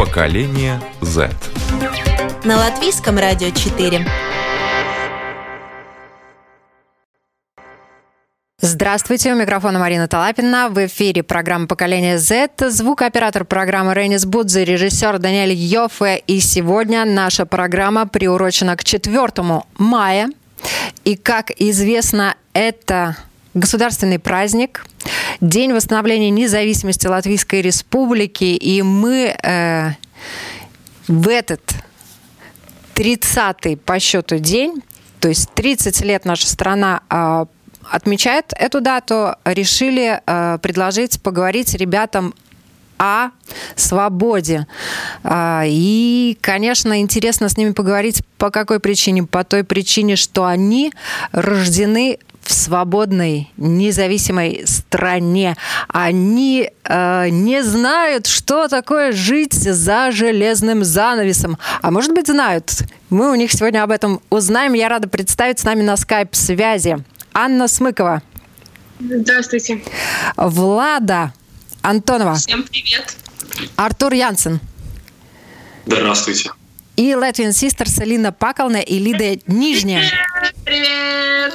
[0.00, 1.28] Поколение Z.
[2.44, 4.06] На латвийском радио 4.
[8.62, 10.70] Здравствуйте, у микрофона Марина Талапина.
[10.70, 12.48] В эфире программа «Поколение Z».
[12.70, 16.22] Звукооператор программы Рейнис Будзе, режиссер Даниэль Йоффе.
[16.26, 19.28] И сегодня наша программа приурочена к 4
[19.76, 20.30] мая.
[21.04, 23.18] И, как известно, это
[23.54, 24.84] государственный праздник,
[25.40, 28.44] День восстановления независимости Латвийской Республики.
[28.44, 29.90] И мы э,
[31.08, 31.60] в этот
[32.94, 34.82] 30-й по счету день,
[35.20, 37.46] то есть 30 лет наша страна э,
[37.90, 42.34] отмечает эту дату, решили э, предложить поговорить ребятам
[42.98, 43.30] о
[43.76, 44.66] свободе.
[45.24, 49.22] А, и, конечно, интересно с ними поговорить по какой причине?
[49.22, 50.92] По той причине, что они
[51.32, 52.18] рождены
[52.50, 55.56] в свободной, независимой стране.
[55.86, 61.58] Они э, не знают, что такое жить за железным занавесом.
[61.80, 62.72] А может быть, знают.
[63.08, 64.72] Мы у них сегодня об этом узнаем.
[64.72, 68.20] Я рада представить с нами на скайп-связи Анна Смыкова.
[68.98, 69.80] Здравствуйте.
[70.36, 71.32] Влада
[71.82, 72.34] Антонова.
[72.34, 73.14] Всем привет.
[73.76, 74.58] Артур Янсен.
[75.86, 76.50] Здравствуйте.
[77.00, 80.04] И Latvian Sisters Алина Пакална и Лида Нижняя.
[80.66, 81.54] Привет!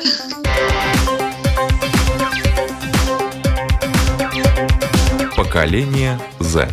[5.37, 6.67] Поколение Z.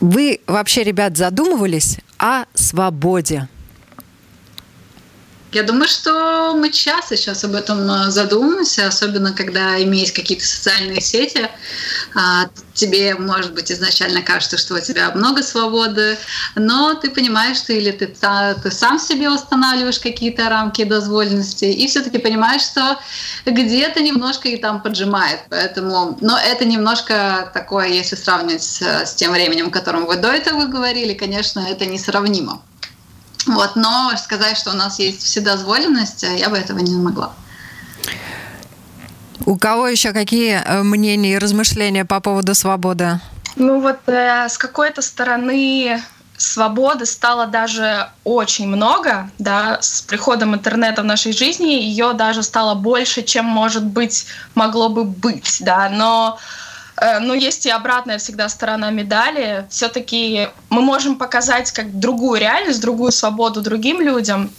[0.00, 3.46] Вы вообще, ребят, задумывались о свободе?
[5.52, 11.00] Я думаю, что мы часто сейчас об этом э, задумываемся, особенно когда имеешь какие-то социальные
[11.00, 11.48] сети.
[12.14, 16.18] А, тебе, может быть, изначально кажется, что у тебя много свободы,
[16.54, 22.18] но ты понимаешь, что или ты, ты сам себе устанавливаешь какие-то рамки дозволенности, и все-таки
[22.18, 22.98] понимаешь, что
[23.46, 25.40] где-то немножко и там поджимает.
[25.48, 30.66] Поэтому, но это немножко такое, если сравнивать с, тем временем, о котором вы до этого
[30.66, 32.60] говорили, конечно, это несравнимо.
[33.46, 37.32] Вот, но сказать, что у нас есть вседозволенность, я бы этого не могла.
[39.46, 43.20] У кого еще какие э, мнения и размышления по поводу свободы?
[43.56, 46.02] Ну вот э, с какой-то стороны
[46.36, 52.74] свободы стало даже очень много, да, с приходом интернета в нашей жизни ее даже стало
[52.74, 56.67] больше, чем, может быть, могло бы быть, да, но Э,
[57.00, 59.66] но есть и обратная всегда сторона медали.
[59.70, 64.50] Все-таки мы можем показать как другую реальность, другую свободу другим людям,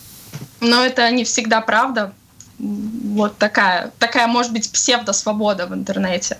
[0.60, 2.14] но это не всегда правда.
[2.58, 6.38] Вот такая, такая может быть псевдосвобода в интернете.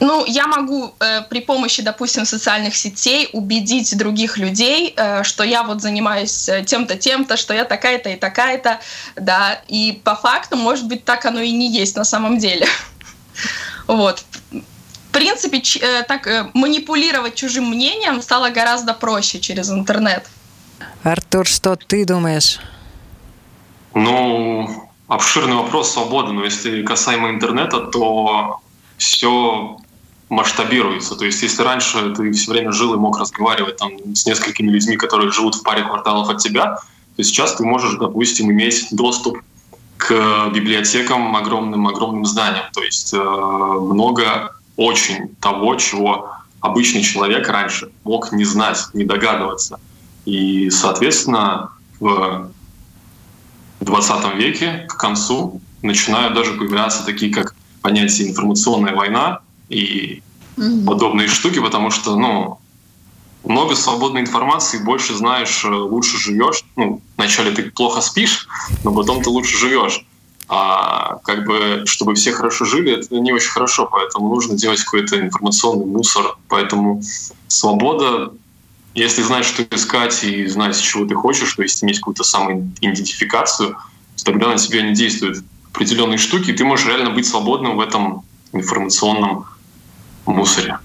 [0.00, 5.62] Ну, я могу э, при помощи, допустим, социальных сетей убедить других людей, э, что я
[5.62, 8.80] вот занимаюсь э, тем-то, тем-то, что я такая-то и такая-то,
[9.14, 9.60] да.
[9.68, 12.66] И по факту, может быть, так оно и не есть на самом деле.
[13.86, 14.24] Вот
[15.14, 20.28] принципе, э, так э, манипулировать чужим мнением стало гораздо проще через интернет.
[21.02, 22.58] Артур, что ты думаешь?
[23.94, 24.68] Ну,
[25.08, 28.60] обширный вопрос свободы, но если касаемо интернета, то
[28.98, 29.78] все
[30.28, 31.14] масштабируется.
[31.14, 34.96] То есть если раньше ты все время жил и мог разговаривать там, с несколькими людьми,
[34.96, 36.78] которые живут в паре кварталов от тебя,
[37.16, 39.38] то сейчас ты можешь, допустим, иметь доступ
[39.96, 42.66] к библиотекам огромным-огромным зданиям.
[42.72, 46.30] То есть э, много очень того, чего
[46.60, 49.78] обычный человек раньше мог не знать, не догадываться.
[50.24, 51.70] И, соответственно,
[52.00, 52.50] в
[53.80, 60.22] 20 веке к концу начинают даже появляться такие, как понятие информационная война и
[60.56, 60.86] mm-hmm.
[60.86, 62.58] подобные штуки, потому что, ну,
[63.44, 66.64] много свободной информации, больше знаешь, лучше живешь.
[66.76, 68.48] Ну, вначале ты плохо спишь,
[68.84, 70.02] но потом ты лучше живешь
[70.48, 75.18] а как бы, чтобы все хорошо жили, это не очень хорошо, поэтому нужно делать какой-то
[75.20, 76.36] информационный мусор.
[76.48, 77.02] Поэтому
[77.48, 78.32] свобода,
[78.94, 83.76] если знать, что искать и знать, чего ты хочешь, то есть иметь какую-то самоидентификацию,
[84.24, 88.22] тогда на тебя не действуют определенные штуки, и ты можешь реально быть свободным в этом
[88.52, 89.46] информационном
[90.26, 90.78] мусоре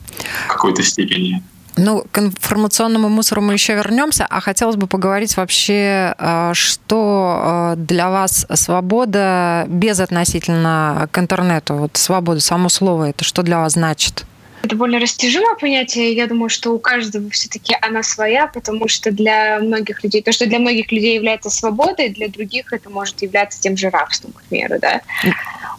[0.46, 1.44] в какой-то степени.
[1.78, 7.76] Ну, к информационному мусору мы еще вернемся, а хотелось бы поговорить вообще, э, что э,
[7.78, 13.74] для вас свобода без относительно к интернету, вот свобода, само слово, это что для вас
[13.74, 14.26] значит?
[14.62, 16.14] это более растяжимое понятие.
[16.14, 20.46] Я думаю, что у каждого все-таки она своя, потому что для многих людей, то, что
[20.46, 24.76] для многих людей является свободой, для других это может являться тем же рабством, к примеру,
[24.80, 25.02] да.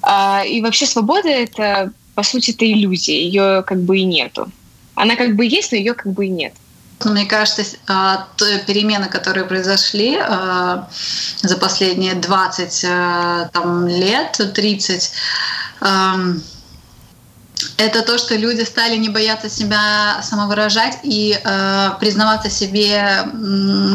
[0.02, 4.50] А, и вообще свобода это, по сути, это иллюзия, ее как бы и нету.
[4.94, 6.54] Она как бы есть, но ее как бы и нет.
[7.04, 8.28] Мне кажется, а,
[8.66, 10.88] перемены, которые произошли а,
[11.42, 15.12] за последние 20 э, там, лет, 30,
[17.76, 21.38] это то, что люди стали не бояться себя самовыражать и
[21.98, 23.24] признаваться себе,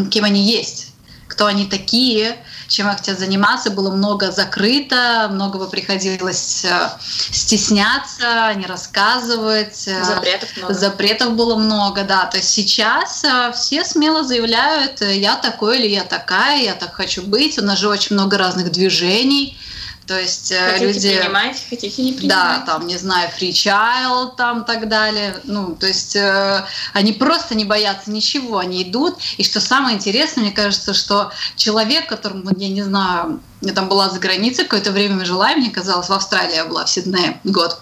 [0.10, 0.94] кем они есть,
[1.28, 3.70] кто они такие, чем они хотят заниматься.
[3.70, 9.88] Было много закрыто, многого приходилось э, стесняться, не рассказывать.
[9.88, 10.74] Э, запретов много.
[10.74, 12.26] Запретов было много, да.
[12.26, 17.24] То есть сейчас э, все смело заявляют, я такой или я такая, я так хочу
[17.24, 17.58] быть.
[17.60, 19.58] У нас же очень много разных движений
[20.08, 21.20] то есть э, хотите люди...
[21.20, 22.38] принимать, хотите не принимать.
[22.38, 25.40] Да, там, не знаю, free child, там, так далее.
[25.46, 26.64] Ну, то есть э,
[26.94, 29.18] они просто не боятся ничего, они идут.
[29.38, 34.10] И что самое интересное, мне кажется, что человек, которому, я не знаю, я там была
[34.10, 37.82] за границей, какое-то время жила, и мне казалось, в Австралии я была, в Сиднее год.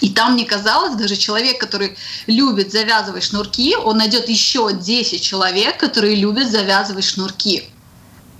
[0.00, 1.96] И там мне казалось, даже человек, который
[2.26, 7.68] любит завязывать шнурки, он найдет еще 10 человек, которые любят завязывать шнурки.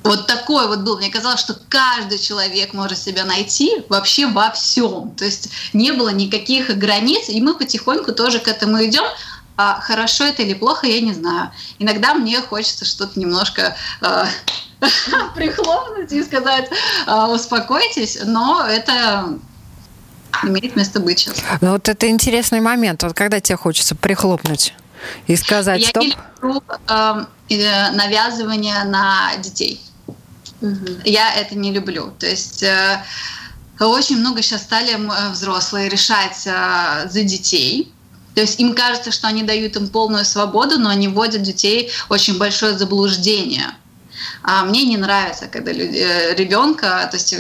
[0.05, 0.99] Вот такой вот был.
[0.99, 5.13] Мне казалось, что каждый человек может себя найти вообще во всем.
[5.17, 9.05] То есть не было никаких границ, и мы потихоньку тоже к этому идем.
[9.57, 11.53] А хорошо это или плохо, я не знаю.
[11.79, 14.25] Иногда мне хочется что-то немножко э,
[15.35, 16.69] прихлопнуть и сказать,
[17.07, 19.39] э, успокойтесь, но это
[20.43, 21.37] имеет место быть сейчас.
[21.61, 23.05] Ну вот это интересный момент.
[23.05, 24.75] Вот когда тебе хочется прихлопнуть
[25.29, 26.03] и сказать, я стоп.
[26.03, 29.81] Я не люблю э, навязывание на детей.
[31.05, 32.13] Я это не люблю.
[32.19, 33.03] То есть э,
[33.81, 37.93] очень много сейчас стали э, взрослые решать э, за детей.
[38.35, 42.39] То есть им кажется, что они дают им полную свободу, но они вводят детей очень
[42.39, 43.77] большое заблуждение.
[44.43, 45.99] А мне не нравится, когда люди,
[46.37, 47.35] ребенка, то есть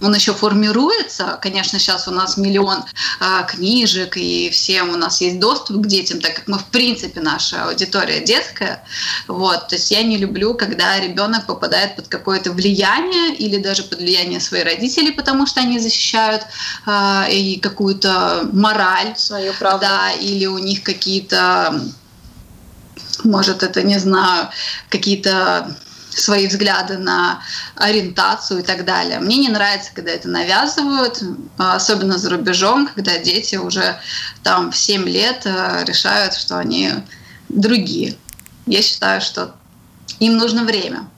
[0.00, 1.38] он еще формируется.
[1.42, 2.84] Конечно, сейчас у нас миллион
[3.20, 7.20] э, книжек, и всем у нас есть доступ к детям, так как мы, в принципе,
[7.20, 8.84] наша аудитория детская.
[9.26, 9.68] Вот.
[9.68, 14.40] То есть я не люблю, когда ребенок попадает под какое-то влияние или даже под влияние
[14.40, 16.42] своих родителей, потому что они защищают
[16.86, 19.14] э, и какую-то мораль.
[19.16, 19.80] Свою правду.
[19.80, 21.80] Да, или у них какие-то
[23.24, 24.48] может, это, не знаю,
[24.90, 25.76] какие-то
[26.10, 27.42] свои взгляды на
[27.76, 29.20] ориентацию и так далее.
[29.20, 31.22] Мне не нравится, когда это навязывают,
[31.56, 34.00] особенно за рубежом, когда дети уже
[34.42, 36.92] там в 7 лет э, решают, что они
[37.48, 38.16] другие.
[38.66, 39.54] Я считаю, что
[40.18, 41.08] им нужно время.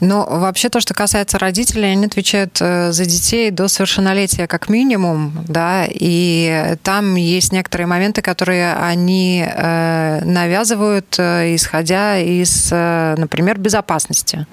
[0.00, 5.44] Но вообще то, что касается родителей, они отвечают э, за детей до совершеннолетия как минимум,
[5.46, 14.46] да, и там есть некоторые моменты, которые они э, навязывают, э, исходя из, например, безопасности,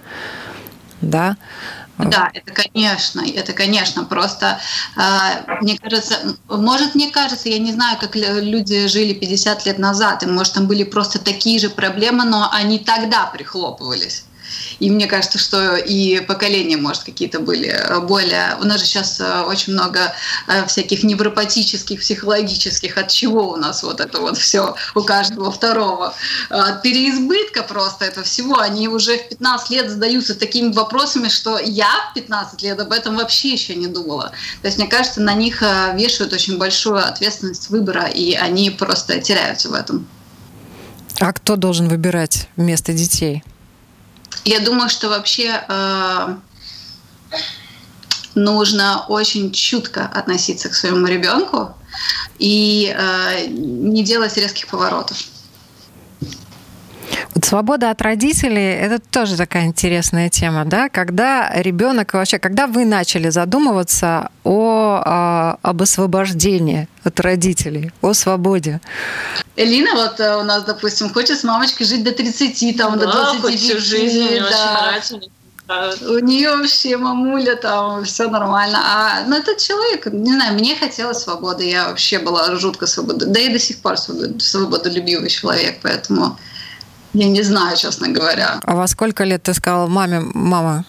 [1.01, 1.37] да.
[1.97, 4.05] Да, это конечно, это конечно.
[4.05, 4.57] Просто
[5.59, 10.25] мне кажется, может мне кажется, я не знаю, как люди жили 50 лет назад, и
[10.25, 14.23] может там были просто такие же проблемы, но они тогда прихлопывались.
[14.79, 18.55] И мне кажется, что и поколения, может, какие-то были более...
[18.61, 20.13] У нас же сейчас э, очень много
[20.47, 26.13] э, всяких невропатических, психологических, от чего у нас вот это вот все у каждого второго.
[26.49, 28.59] От переизбытка просто этого всего.
[28.59, 33.17] Они уже в 15 лет задаются такими вопросами, что я в 15 лет об этом
[33.17, 34.31] вообще еще не думала.
[34.61, 39.19] То есть, мне кажется, на них э, вешают очень большую ответственность выбора, и они просто
[39.19, 40.07] теряются в этом.
[41.19, 43.43] А кто должен выбирать вместо детей?
[44.45, 46.35] Я думаю, что вообще э,
[48.35, 51.75] нужно очень чутко относиться к своему ребенку
[52.37, 55.17] и э, не делать резких поворотов.
[57.35, 60.89] Вот свобода от родителей– это тоже такая интересная тема, да?
[60.89, 68.81] Когда ребенок вообще, когда вы начали задумываться о, о об освобождении от родителей, о свободе?
[69.59, 73.11] Элина вот э, у нас, допустим, хочет с мамочкой жить до 30, там, да, до
[73.11, 73.59] 25.
[73.59, 75.01] всю жизнь, да.
[76.01, 78.79] У нее вообще мамуля там, все нормально.
[78.81, 81.69] А ну, этот человек, не знаю, мне хотелось свободы.
[81.69, 83.25] Я вообще была жутко свобода.
[83.25, 86.39] Да и до сих пор свободолюбивый человек, поэтому
[87.13, 88.61] я не знаю, честно говоря.
[88.63, 90.85] А во сколько лет ты сказала маме, мама?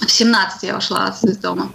[0.00, 1.70] В 17 я ушла из дома.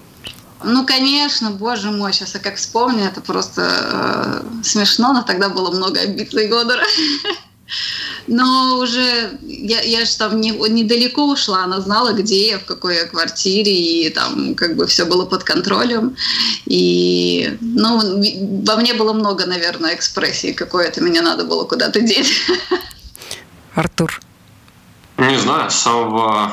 [0.64, 5.72] Ну, конечно, боже мой, сейчас я как вспомню, это просто э, смешно, но тогда было
[5.72, 6.84] много обид за.
[8.28, 12.96] Но уже я, я же там не, недалеко ушла, она знала, где я, в какой
[12.96, 16.16] я квартире, и там как бы все было под контролем.
[16.66, 18.00] И, ну,
[18.66, 22.34] во мне было много, наверное, экспрессии какой-то, меня надо было куда-то деть.
[23.76, 24.20] Артур.
[25.18, 26.52] Не знаю, с самого,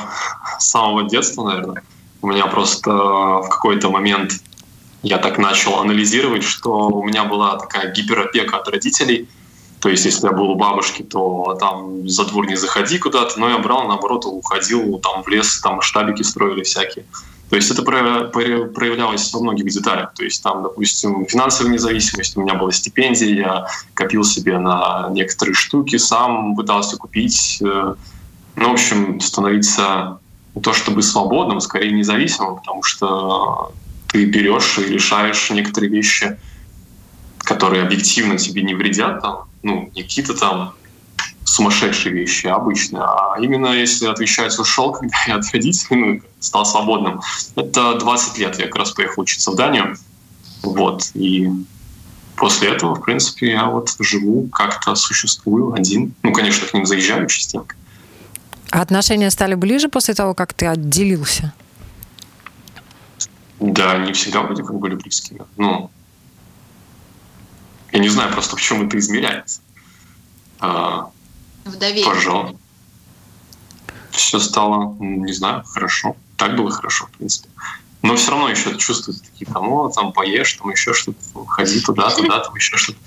[0.59, 1.83] с самого детства, наверное.
[2.25, 4.31] У меня просто в какой-то момент
[5.03, 9.29] я так начал анализировать, что у меня была такая гиперопека от родителей.
[9.79, 13.47] То есть, если я был у бабушки, то там за двор не заходи куда-то, но
[13.49, 17.05] я брал, наоборот, уходил там в лес, там штабики строили всякие.
[17.51, 20.15] То есть это проявлялось во многих деталях.
[20.15, 25.53] То есть там, допустим, финансовая независимость, у меня была стипендия, я копил себе на некоторые
[25.53, 27.59] штуки, сам пытался купить.
[27.61, 27.93] Э,
[28.55, 30.17] ну, в общем, становиться
[30.55, 33.73] не то чтобы свободным, скорее независимым, потому что
[34.07, 36.37] ты берешь и решаешь некоторые вещи,
[37.39, 40.73] которые объективно тебе не вредят, там, ну, не какие-то там
[41.43, 47.21] сумасшедшие вещи обычные, а именно если отвечать ушел, когда я от родителей ну, стал свободным.
[47.55, 49.97] Это 20 лет я как раз поехал учиться в Данию.
[50.63, 51.11] Вот.
[51.13, 51.49] И
[52.35, 56.13] после этого, в принципе, я вот живу, как-то существую один.
[56.23, 57.75] Ну, конечно, к ним заезжаю частенько.
[58.71, 61.53] А отношения стали ближе после того, как ты отделился?
[63.59, 65.41] Да, они всегда вроде как были близкими.
[65.57, 65.89] Ну,
[67.91, 69.61] я не знаю просто, в чем это измеряется.
[70.59, 71.09] А,
[71.63, 72.05] в доверии.
[72.05, 72.57] Пожалуйста.
[74.11, 76.15] Все стало, не знаю, хорошо.
[76.37, 77.49] Так было хорошо, в принципе.
[78.01, 82.09] Но все равно еще чувствуют такие, там, о, там, поешь, там еще что-то, ходи туда,
[82.11, 82.99] туда, там еще что-то.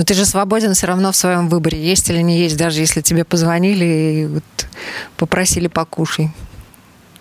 [0.00, 3.02] Но ты же свободен все равно в своем выборе, есть или не есть, даже если
[3.02, 4.44] тебе позвонили и вот
[5.18, 6.30] попросили покушай.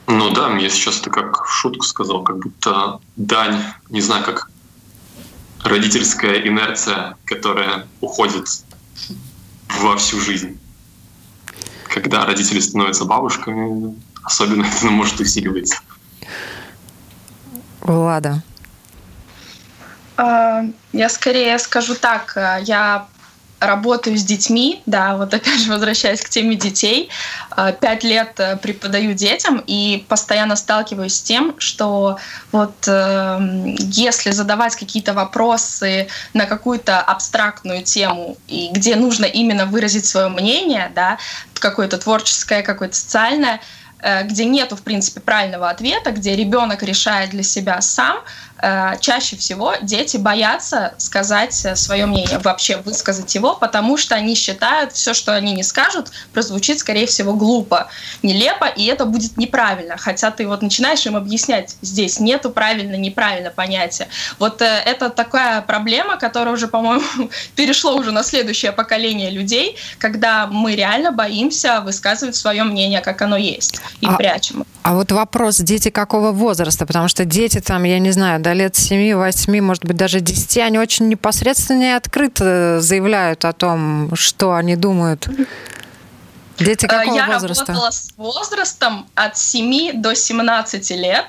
[0.07, 4.49] Ну да, мне сейчас это как в шутку сказал, как будто дань, не знаю, как
[5.61, 8.47] родительская инерция, которая уходит
[9.81, 10.57] во всю жизнь.
[11.93, 13.93] Когда родители становятся бабушками,
[14.23, 15.81] особенно это может усиливаться.
[17.81, 18.41] Влада.
[20.19, 22.33] А, я скорее скажу так,
[22.63, 23.07] я
[23.61, 27.09] работаю с детьми, да, вот опять же возвращаясь к теме детей,
[27.55, 32.19] э, пять лет э, преподаю детям и постоянно сталкиваюсь с тем, что
[32.51, 33.39] вот э,
[33.79, 40.91] если задавать какие-то вопросы на какую-то абстрактную тему, и где нужно именно выразить свое мнение,
[40.95, 41.17] да,
[41.53, 43.59] какое-то творческое, какое-то социальное,
[44.01, 48.48] э, где нету, в принципе, правильного ответа, где ребенок решает для себя сам, Э,
[48.99, 55.13] чаще всего дети боятся сказать свое мнение, вообще высказать его, потому что они считают, все,
[55.13, 57.89] что они не скажут, прозвучит, скорее всего, глупо,
[58.23, 59.97] нелепо, и это будет неправильно.
[59.97, 64.07] Хотя ты вот начинаешь им объяснять, здесь нету правильно, неправильно понятия.
[64.39, 67.03] Вот э, это такая проблема, которая уже, по-моему,
[67.55, 73.37] перешло уже на следующее поколение людей, когда мы реально боимся высказывать свое мнение, как оно
[73.37, 74.65] есть, и а, прячем.
[74.83, 76.85] А вот вопрос, дети какого возраста?
[76.85, 80.79] Потому что дети там, я не знаю, до лет 7-8, может быть, даже 10, они
[80.79, 85.27] очень непосредственно и открыто заявляют о том, что они думают.
[86.57, 87.65] Дети э, какого Я возраста?
[87.67, 91.25] Я работала с возрастом от 7 до 17 лет.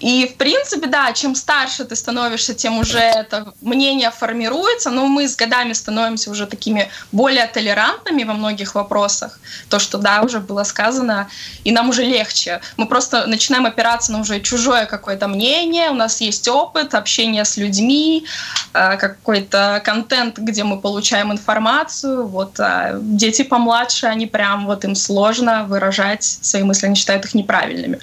[0.00, 5.26] И, в принципе, да, чем старше ты становишься, тем уже это мнение формируется, но мы
[5.26, 9.40] с годами становимся уже такими более толерантными во многих вопросах.
[9.70, 11.28] То, что, да, уже было сказано,
[11.64, 12.60] и нам уже легче.
[12.76, 17.56] Мы просто начинаем опираться на уже чужое какое-то мнение, у нас есть опыт общения с
[17.56, 18.26] людьми,
[18.74, 22.26] э, какой-то контент, где мы получаем информацию.
[22.26, 27.34] Вот а дети помладше, они прям, вот им сложно выражать свои мысли, они считают их
[27.34, 27.98] неправильными.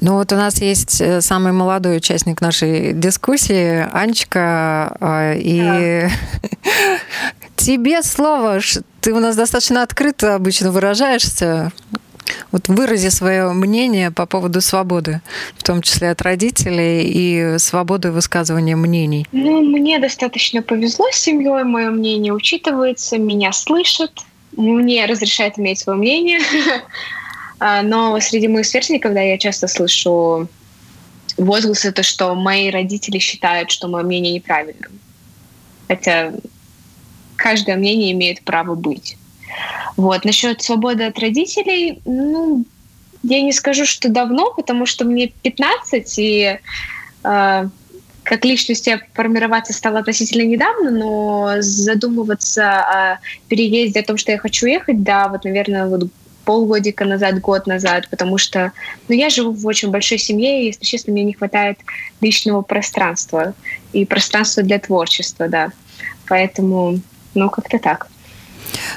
[0.00, 6.10] Ну вот у нас есть э, самый молодой участник нашей дискуссии, Анечка, а, и да.
[7.56, 8.60] тебе слово.
[9.00, 11.72] Ты у нас достаточно открыто обычно выражаешься.
[12.50, 15.20] Вот вырази свое мнение по поводу свободы,
[15.56, 19.26] в том числе от родителей и свободы высказывания мнений.
[19.32, 24.12] Ну, мне достаточно повезло с семьей, мое мнение учитывается, меня слышат,
[24.56, 26.40] мне разрешают иметь свое мнение.
[27.58, 30.48] А, но среди моих сверстников, да, я часто слышу
[31.36, 34.92] возгласы, то, что мои родители считают, что мое мнение неправильным.
[35.88, 36.32] Хотя
[37.36, 39.16] каждое мнение имеет право быть.
[39.96, 40.24] Вот.
[40.24, 42.64] Насчет свободы от родителей, ну,
[43.22, 46.58] я не скажу, что давно, потому что мне 15, и
[47.24, 47.68] э,
[48.22, 54.38] как личность я формироваться стала относительно недавно, но задумываться о переезде, о том, что я
[54.38, 56.10] хочу ехать, да, вот, наверное, вот
[56.46, 58.72] полгодика назад, год назад, потому что
[59.08, 61.78] ну, я живу в очень большой семье, и, если честно, мне не хватает
[62.22, 63.52] личного пространства
[63.92, 65.72] и пространства для творчества, да.
[66.28, 67.00] Поэтому,
[67.34, 68.08] ну, как-то так.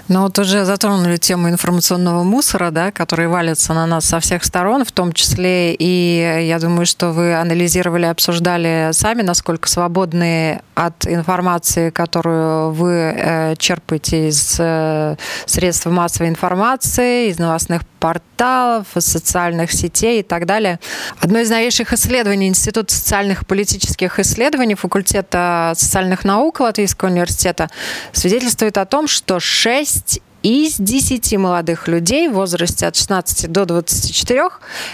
[0.08, 4.86] Ну вот уже затронули тему информационного мусора, да, который валится на нас со всех сторон,
[4.86, 11.90] в том числе и я думаю, что вы анализировали, обсуждали сами, насколько свободны от информации,
[11.90, 20.22] которую вы э, черпаете из э, средств массовой информации, из новостных порталов, из социальных сетей
[20.22, 20.80] и так далее.
[21.20, 27.70] Одно из новейших исследований Института социальных и политических исследований факультета социальных наук Латвийского университета
[28.14, 34.52] свидетельствует о том, что 6 из 10 молодых людей в возрасте от 16 до 24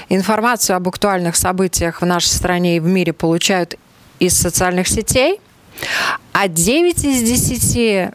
[0.10, 3.75] информацию об актуальных событиях в нашей стране и в мире получают
[4.17, 5.39] из социальных сетей,
[6.34, 8.12] а 9 из 10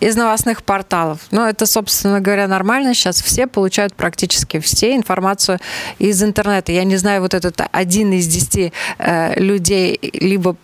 [0.00, 1.20] из новостных порталов.
[1.30, 2.94] Ну, это, собственно говоря, нормально.
[2.94, 5.58] Сейчас все получают практически все информацию
[5.98, 6.72] из интернета.
[6.72, 10.56] Я не знаю, вот этот один из десяти э, людей либо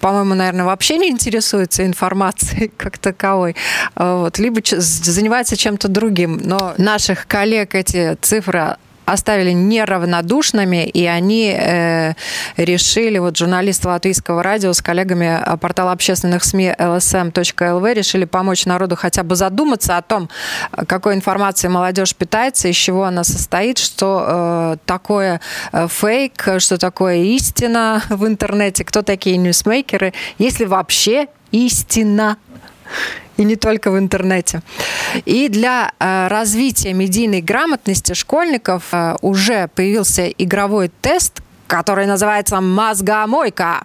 [0.00, 3.56] по-моему, наверное, вообще не интересуется информацией как таковой,
[3.94, 6.40] вот, либо занимается чем-то другим.
[6.42, 8.76] Но наших коллег эти цифры
[9.06, 12.12] оставили неравнодушными, и они э,
[12.56, 19.22] решили, вот журналисты Латвийского радио с коллегами портала общественных СМИ lsm.lv решили помочь народу хотя
[19.22, 20.28] бы задуматься о том,
[20.86, 25.40] какой информацией молодежь питается, из чего она состоит, что э, такое
[25.72, 32.36] э, фейк, что такое истина в интернете, кто такие ньюсмейкеры, если вообще истина
[33.36, 34.62] и не только в интернете.
[35.24, 43.84] И для э, развития медийной грамотности школьников э, уже появился игровой тест, который называется «Мозгомойка».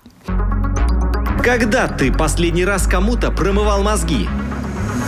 [1.44, 4.30] Когда ты последний раз кому-то промывал мозги?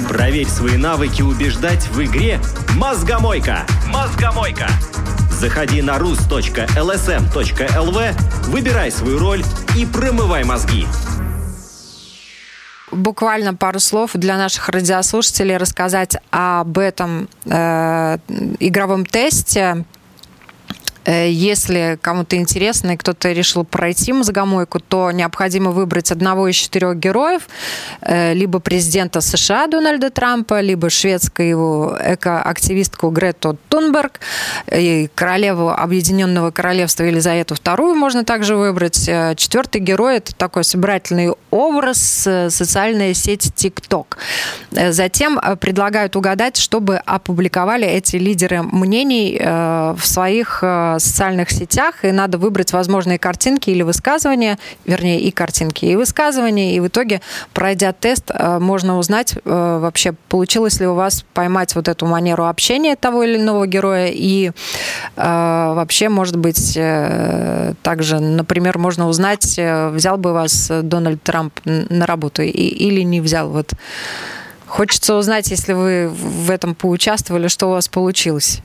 [0.09, 2.39] Проверь свои навыки убеждать в игре
[2.75, 3.59] «Мозгомойка».
[3.91, 4.67] «Мозгомойка».
[5.31, 6.51] Заходи на rus.lsm.lv,
[8.49, 9.43] выбирай свою роль
[9.77, 10.87] и промывай мозги
[12.95, 18.17] буквально пару слов для наших радиослушателей рассказать об этом э,
[18.59, 19.85] игровом тесте.
[21.05, 26.97] Э, если кому-то интересно и кто-то решил пройти мозгомойку, то необходимо выбрать одного из четырех
[26.97, 27.43] героев,
[28.01, 34.19] э, либо президента США Дональда Трампа, либо шведскую его экоактивистку Грету Тунберг,
[34.71, 39.07] и королеву Объединенного Королевства Елизавету II можно также выбрать.
[39.07, 44.17] Э, четвертый герой– это такой собирательный образ, социальная сеть TikTok.
[44.71, 50.63] Затем предлагают угадать, чтобы опубликовали эти лидеры мнений в своих
[50.99, 56.79] социальных сетях, и надо выбрать возможные картинки или высказывания, вернее, и картинки, и высказывания, и
[56.79, 57.21] в итоге,
[57.53, 59.39] пройдя тест, э, можно узнать э,
[59.81, 64.49] вообще, получилось ли у вас поймать вот эту манеру общения того или иного героя, и
[64.49, 64.51] э,
[65.15, 66.73] вообще, может быть,
[67.83, 73.49] также, например, можно узнать, взял бы вас Дональд Трамп на работу или не взял.
[73.49, 73.73] Вот
[74.73, 78.61] Хочется узнать, если вы в этом поучаствовали, что у вас получилось.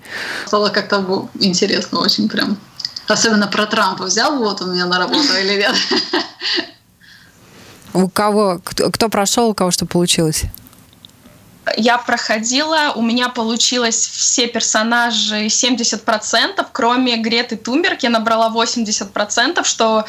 [0.46, 2.56] Стало как-то интересно очень прям.
[3.08, 4.04] Особенно про Трампа.
[4.04, 5.74] Взял вот он меня на работу или нет?
[7.92, 8.58] У кого?
[8.64, 10.44] Кто, кто прошел, у кого что получилось?
[11.76, 20.06] Я проходила, у меня получилось все персонажи 70%, кроме Греты Тумберг я набрала 80%, что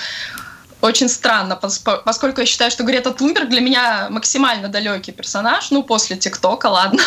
[0.81, 1.59] очень странно,
[2.05, 7.03] поскольку я считаю, что Грета Тунберг для меня максимально далекий персонаж, ну, после ТикТока, ладно.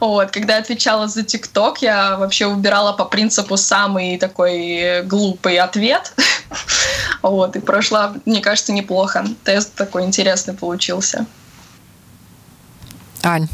[0.00, 6.14] вот, когда я отвечала за ТикТок, я вообще убирала по принципу самый такой глупый ответ.
[7.22, 9.26] вот, и прошла, мне кажется, неплохо.
[9.44, 11.26] Тест такой интересный получился.
[13.22, 13.48] Ань.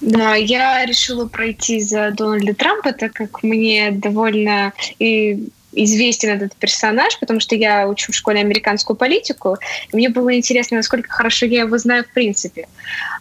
[0.00, 5.48] Да, я решила пройти за Дональда Трампа, так как мне довольно и
[5.84, 9.56] известен этот персонаж, потому что я учу в школе американскую политику,
[9.92, 12.68] и мне было интересно, насколько хорошо я его знаю в принципе.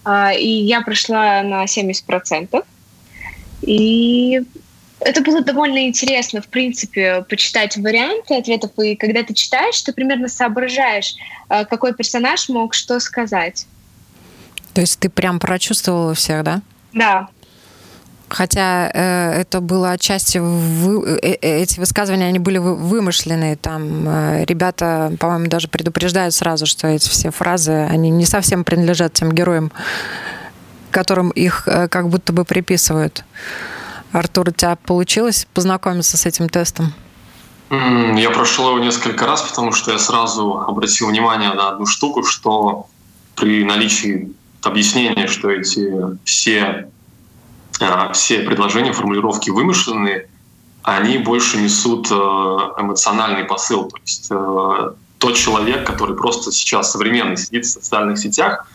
[0.04, 2.64] А, и я прошла на 70%.
[3.62, 4.42] И
[5.00, 8.72] это было довольно интересно, в принципе, почитать варианты ответов.
[8.78, 11.16] И когда ты читаешь, ты примерно соображаешь,
[11.50, 13.68] а, какой персонаж мог что сказать.
[14.74, 16.62] То есть ты прям прочувствовала всех, да?
[16.94, 17.30] Да.
[18.36, 23.56] Хотя э, это было отчасти вы, э, э, эти высказывания они были вымышленные.
[23.56, 29.14] Там э, ребята, по-моему, даже предупреждают сразу, что эти все фразы они не совсем принадлежат
[29.14, 29.72] тем героям,
[30.92, 33.24] которым их э, как будто бы приписывают.
[34.12, 36.94] Артур, у тебя получилось познакомиться с этим тестом?
[37.70, 42.88] Я прошел его несколько раз, потому что я сразу обратил внимание на одну штуку, что
[43.38, 45.90] при наличии объяснения, что эти
[46.26, 46.90] все
[48.14, 50.30] все предложения, формулировки вымышленные,
[50.84, 53.90] они больше несут э, эмоциональный посыл.
[53.90, 58.68] То есть э, тот человек, который просто сейчас современный сидит в социальных сетях,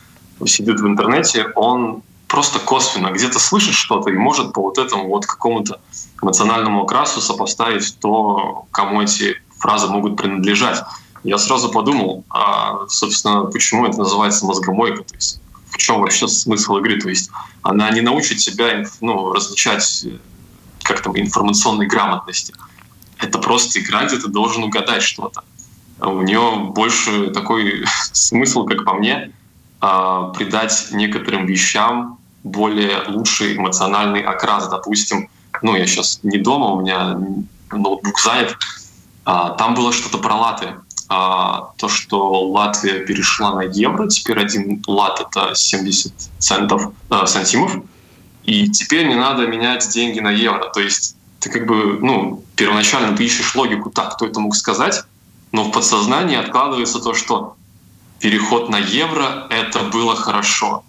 [0.44, 5.26] сидит в интернете, он просто косвенно где-то слышит что-то и может по вот этому вот
[5.26, 5.80] какому-то
[6.22, 10.82] эмоциональному окрасу сопоставить то, кому эти фразы могут принадлежать.
[11.22, 16.78] Я сразу подумал, а, собственно, почему это называется мозгомойка, то есть в чем вообще смысл
[16.78, 17.30] игры, то есть
[17.62, 20.06] она не научит тебя ну, различать
[20.82, 22.54] как там информационной грамотности.
[23.18, 25.44] Это просто игра, где ты должен угадать что-то.
[26.00, 29.32] У нее больше такой смысл, как по мне,
[29.80, 34.68] а, придать некоторым вещам более лучший эмоциональный окрас.
[34.68, 35.28] Допустим,
[35.62, 37.18] ну, я сейчас не дома, у меня
[37.70, 38.56] ноутбук занят.
[39.24, 40.74] А, там было что-то про латы.
[41.12, 47.78] А, то, что Латвия перешла на евро, теперь один лат— это 70 центов, э, сантимов,
[48.44, 50.70] и теперь не надо менять деньги на евро.
[50.72, 55.02] То есть ты как бы, ну, первоначально ты ищешь логику, так, кто это мог сказать,
[55.50, 57.56] но в подсознании откладывается то, что
[58.20, 60.84] переход на евро— это было хорошо.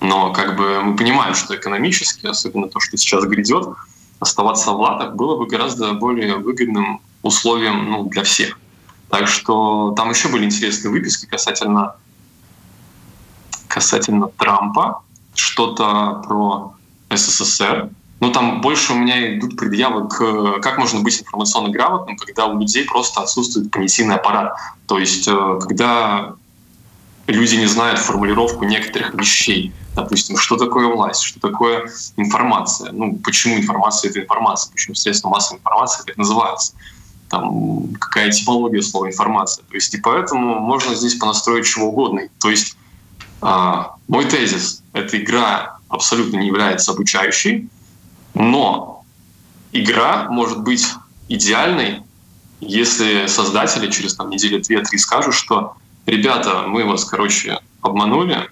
[0.00, 3.66] Но как бы мы понимаем, что экономически, особенно то, что сейчас грядет,
[4.20, 8.56] оставаться в латах было бы гораздо более выгодным условием ну, для всех.
[9.10, 11.96] Так что там еще были интересные выписки касательно,
[13.66, 15.02] касательно Трампа,
[15.34, 16.74] что-то про
[17.10, 17.90] СССР.
[18.20, 22.58] Но там больше у меня идут предъявы к как можно быть информационно грамотным, когда у
[22.58, 24.54] людей просто отсутствует понятийный аппарат.
[24.86, 26.34] То есть э, когда
[27.30, 29.72] люди не знают формулировку некоторых вещей.
[29.94, 32.92] Допустим, что такое власть, что такое информация.
[32.92, 36.74] Ну, почему информация— это информация, почему средства массовой информации так называются.
[37.30, 39.64] Там, какая типология слова информация.
[39.64, 42.22] То есть и поэтому можно здесь понастроить чего угодно.
[42.40, 42.76] То есть
[43.40, 47.68] а, мой тезис— эта игра абсолютно не является обучающей,
[48.34, 49.04] но
[49.72, 50.86] игра может быть
[51.28, 52.02] идеальной,
[52.60, 58.50] если создатели через там, неделю две-три скажут, что ребята, мы вас, короче, обманули,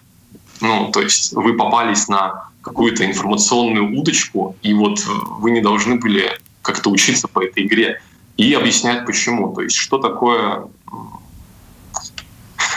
[0.60, 6.38] ну, то есть вы попались на какую-то информационную удочку, и вот вы не должны были
[6.62, 8.00] как-то учиться по этой игре
[8.38, 9.52] и объяснять почему.
[9.52, 10.68] То есть что такое,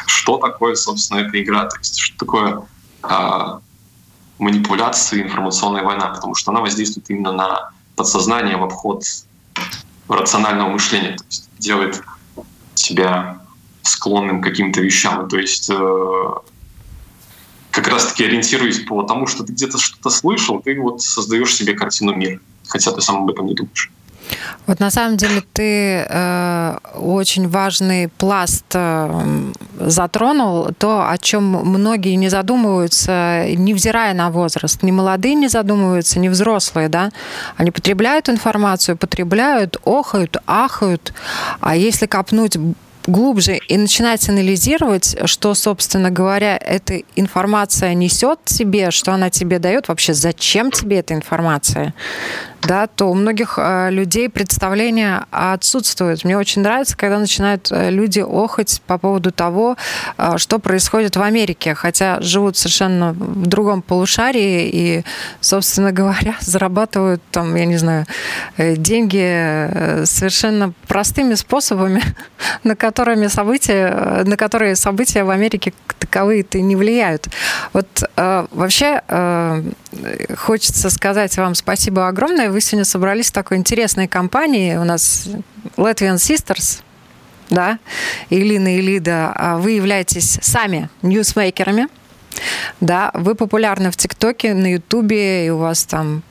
[0.08, 2.64] что такое, собственно, эта игра, то есть что такое
[3.04, 3.62] а,
[4.40, 9.04] манипуляции, информационная война, потому что она воздействует именно на подсознание в обход
[10.10, 12.02] рационального мышления, то есть делает
[12.74, 13.40] тебя
[13.84, 15.30] склонным к каким-то вещам.
[15.30, 16.30] То есть э,
[17.70, 22.16] как раз-таки ориентируясь по тому, что ты где-то что-то слышал, ты вот создаешь себе картину
[22.16, 23.92] мира, хотя ты сам об этом не думаешь.
[24.68, 32.16] Вот на самом деле ты э, очень важный пласт э, затронул, то, о чем многие
[32.16, 34.84] не задумываются, невзирая на возраст.
[34.84, 37.12] Ни молодые не задумываются, ни взрослые, да.
[37.58, 41.14] Они потребляют информацию, потребляют, охают, ахают.
[41.60, 42.58] А если копнуть
[43.08, 49.88] глубже и начинать анализировать, что, собственно говоря, эта информация несет тебе, что она тебе дает,
[49.88, 51.94] вообще зачем тебе эта информация,
[52.62, 56.24] да, то у многих э, людей представление отсутствует.
[56.24, 59.78] Мне очень нравится, когда начинают э, люди охать по поводу того,
[60.18, 65.04] э, что происходит в Америке, хотя живут совершенно в другом полушарии и,
[65.40, 68.06] собственно говоря, зарабатывают там, я не знаю,
[68.58, 72.04] деньги совершенно простыми способами,
[72.64, 77.28] на которыми события, на которые события в Америке таковые-то не влияют.
[77.74, 79.02] Вот вообще
[80.38, 84.76] хочется сказать вам спасибо огромное вы сегодня собрались в такой интересной компании.
[84.76, 85.28] У нас
[85.78, 86.82] Latvian Sisters,
[87.50, 87.80] да,
[88.30, 89.34] Илина и Лида.
[89.36, 91.88] А вы являетесь сами ньюсмейкерами,
[92.80, 96.24] да, вы популярны в ТикТоке, на Ютубе, и у вас там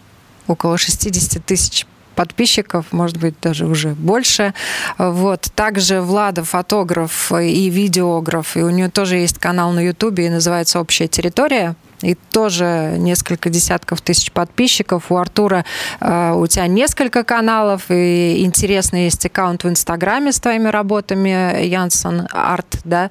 [0.46, 4.52] около 60 тысяч подписчиков, может быть, даже уже больше.
[4.98, 5.48] Вот.
[5.54, 10.80] Также Влада фотограф и видеограф, и у нее тоже есть канал на Ютубе, и называется
[10.80, 15.10] «Общая территория» и тоже несколько десятков тысяч подписчиков.
[15.10, 15.64] У Артура
[16.00, 22.26] э, у тебя несколько каналов, и интересный есть аккаунт в Инстаграме с твоими работами, Янсон
[22.30, 23.10] Арт, да.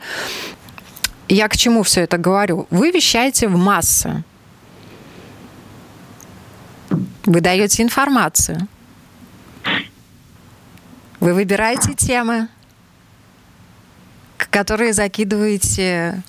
[1.28, 2.68] Я к чему все это говорю?
[2.72, 4.24] Вы вещаете в массы.
[7.26, 8.68] Вы даете информацию.
[11.20, 12.48] Вы выбираете темы,
[14.50, 16.24] которые закидываете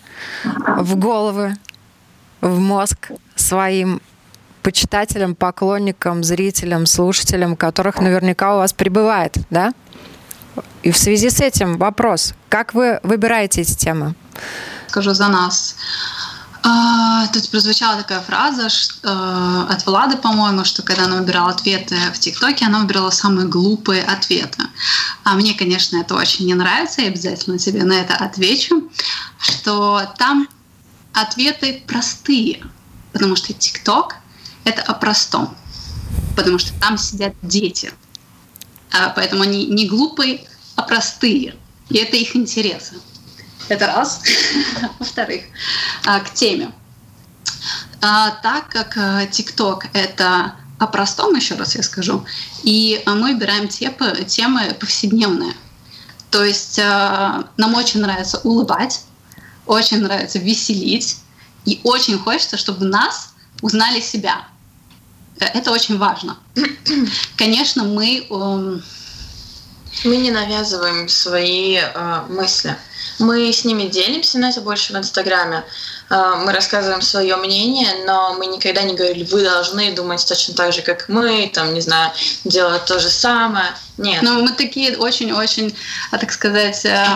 [0.45, 1.57] в головы
[2.41, 4.01] в мозг своим
[4.63, 9.73] почитателям, поклонникам, зрителям, слушателям, которых наверняка у вас прибывает, да?
[10.83, 14.15] И в связи с этим вопрос, как вы выбираете эти темы?
[14.89, 15.77] Скажу за нас.
[16.63, 18.69] А, тут прозвучала такая фраза
[19.03, 24.03] э, от Влады, по-моему, что когда она выбирала ответы в ТикТоке, она выбирала самые глупые
[24.03, 24.63] ответы.
[25.25, 28.91] А мне, конечно, это очень не нравится, я обязательно тебе на это отвечу,
[29.39, 30.49] что там
[31.13, 32.63] ответы простые.
[33.13, 34.17] Потому что ТикТок—
[34.65, 35.57] это о простом.
[36.37, 37.93] Потому что там сидят дети.
[38.93, 40.45] А поэтому они не глупые,
[40.77, 41.57] а простые.
[41.89, 42.95] И это их интересы.
[43.69, 44.23] Это раз.
[44.99, 45.43] Во-вторых,
[46.05, 46.73] а, к теме.
[48.01, 52.25] А, так как а, ТикТок— это о простом, еще раз я скажу,
[52.63, 55.53] и мы выбираем темы повседневные.
[56.31, 59.03] То есть нам очень нравится улыбать,
[59.67, 61.19] очень нравится веселить,
[61.65, 64.47] и очень хочется, чтобы нас узнали себя.
[65.39, 66.39] Э, это очень важно.
[67.37, 68.27] Конечно, мы...
[68.31, 68.83] Эм,
[70.05, 72.77] мы не навязываем свои э, мысли.
[73.19, 75.65] Мы с ними делимся, но это больше в Инстаграме.
[76.09, 80.73] Э, мы рассказываем свое мнение, но мы никогда не говорили, вы должны думать точно так
[80.73, 82.13] же, как мы, там, не знаю,
[82.45, 83.75] делать то же самое.
[84.01, 84.23] Нет.
[84.23, 85.75] Ну, мы такие очень-очень,
[86.11, 87.07] а, так сказать, э,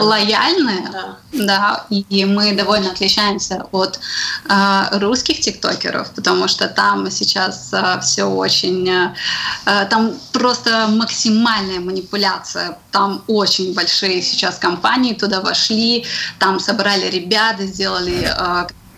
[0.00, 0.88] лояльные.
[0.92, 1.16] Да.
[1.32, 1.86] да.
[1.90, 4.00] И мы довольно отличаемся от
[4.48, 8.88] э, русских тиктокеров, потому что там сейчас э, все очень...
[8.88, 12.76] Э, там просто максимальная манипуляция.
[12.90, 16.04] Там очень большие сейчас компании туда вошли,
[16.38, 18.28] там собрали ребят, сделали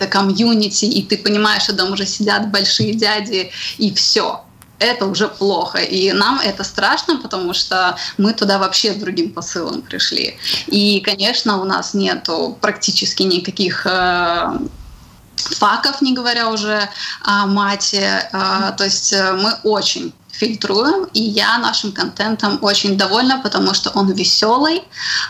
[0.01, 4.45] э, комьюнити, и ты понимаешь, что там уже сидят большие дяди, и все
[4.85, 5.79] это уже плохо.
[5.79, 10.37] И нам это страшно, потому что мы туда вообще с другим посылом пришли.
[10.67, 14.59] И, конечно, у нас нету практически никаких э,
[15.37, 16.89] факов, не говоря уже
[17.23, 18.29] о мате.
[18.33, 23.91] Э, то есть э, мы очень фильтруем, и я нашим контентом очень довольна, потому что
[23.91, 24.83] он веселый,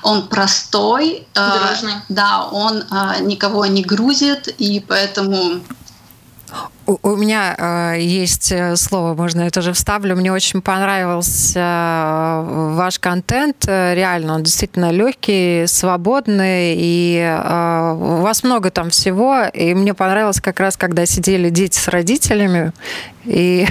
[0.02, 1.94] он простой, Дружный.
[1.94, 5.60] Э, да, он э, никого не грузит, и поэтому
[6.87, 10.16] у, меня э, есть э, слово, можно я тоже вставлю.
[10.16, 13.64] Мне очень понравился э, ваш контент.
[13.66, 19.44] Э, реально, он действительно легкий, свободный, и э, у вас много там всего.
[19.53, 22.73] И мне понравилось как раз, когда сидели дети с родителями,
[23.25, 23.66] и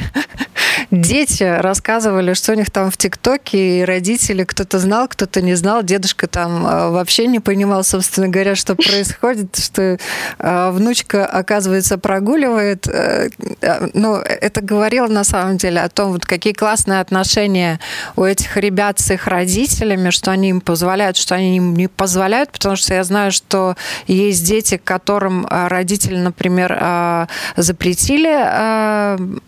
[0.92, 5.84] дети рассказывали, что у них там в ТикТоке, и родители, кто-то знал, кто-то не знал.
[5.84, 9.98] Дедушка там э, вообще не понимал, собственно говоря, что происходит, что
[10.40, 12.88] внучка, оказывается, прогуливает.
[13.94, 17.80] Ну, это говорило на самом деле о том, вот какие классные отношения
[18.16, 22.52] у этих ребят с их родителями, что они им позволяют, что они им не позволяют,
[22.52, 23.76] потому что я знаю, что
[24.08, 28.34] есть дети, которым родители, например, запретили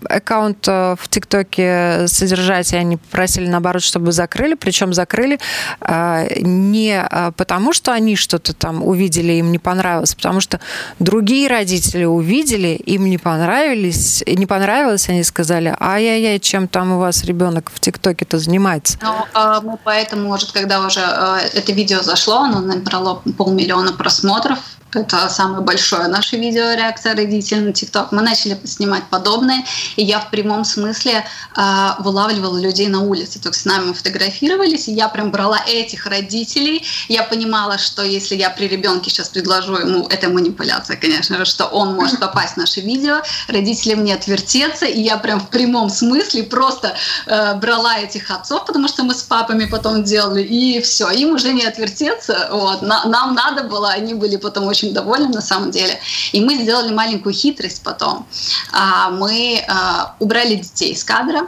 [0.08, 5.40] аккаунт в ТикТоке содержать, и они попросили, наоборот, чтобы закрыли, причем закрыли
[5.82, 10.60] а, не а, потому, что они что-то там увидели, им не понравилось, потому что
[11.00, 17.24] другие родители увидели, им не понравились, не понравилось, они сказали, ай-яй-яй, чем там у вас
[17.26, 18.98] ребенок в ТикТоке-то занимается?
[19.04, 24.58] Ну, а, поэтому, может, когда уже это видео зашло, оно набрало полмиллиона просмотров,
[24.96, 28.12] это самое большое наше видео реакция родителей на ТикТок.
[28.12, 29.64] Мы начали снимать подобное,
[29.96, 33.40] и я в прямом смысле э, вылавливала людей на улице.
[33.40, 36.84] То есть с нами фотографировались, и я прям брала этих родителей.
[37.08, 41.66] Я понимала, что если я при ребенке сейчас предложу ему, это манипуляция, конечно же, что
[41.66, 46.44] он может попасть в наше видео, родители мне отвертеться, и я прям в прямом смысле
[46.44, 51.36] просто э, брала этих отцов, потому что мы с папами потом делали, и все, им
[51.36, 52.50] уже не отвертеться.
[52.52, 52.82] Вот.
[52.82, 56.00] На, нам надо было, они были потом очень очень довольны на самом деле.
[56.32, 58.28] И мы сделали маленькую хитрость потом.
[58.72, 61.48] А, мы а, убрали детей из кадра.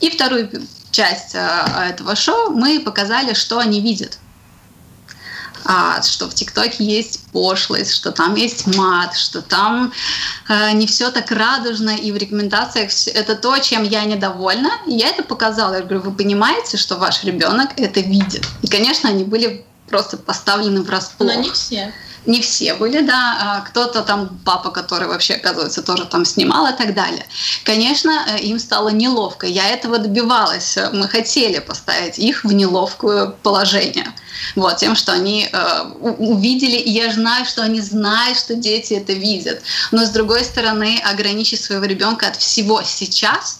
[0.00, 0.50] И вторую
[0.90, 4.18] часть а, этого шоу мы показали, что они видят.
[6.02, 9.92] что в ТикТоке есть пошлость, что там есть мат, что там
[10.48, 14.70] э, не все так радужно, и в рекомендациях это то, чем я недовольна.
[14.86, 15.74] И я это показала.
[15.74, 18.46] Я говорю, вы понимаете, что ваш ребенок это видит.
[18.62, 21.34] И, конечно, они были просто поставлены врасплох.
[21.34, 21.92] Но не все
[22.26, 26.76] не все были, да, а кто-то там, папа, который вообще, оказывается, тоже там снимал и
[26.76, 27.24] так далее.
[27.64, 29.46] Конечно, э, им стало неловко.
[29.46, 30.78] Я этого добивалась.
[30.92, 34.06] Мы хотели поставить их в неловкое положение.
[34.56, 39.12] Вот, тем, что они э, увидели, и я знаю, что они знают, что дети это
[39.12, 39.62] видят.
[39.90, 43.59] Но, с другой стороны, ограничить своего ребенка от всего сейчас